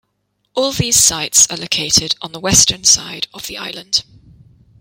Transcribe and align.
All 0.55 0.71
these 0.71 0.95
sites 0.97 1.45
are 1.51 1.57
located 1.57 2.15
on 2.23 2.31
the 2.31 2.39
western 2.39 2.83
side 2.83 3.27
of 3.35 3.45
the 3.45 3.55
island. 3.59 4.03